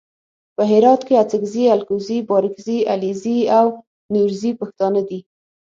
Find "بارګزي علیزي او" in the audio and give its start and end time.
2.29-3.67